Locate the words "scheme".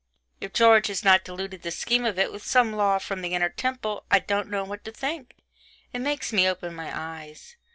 1.69-2.05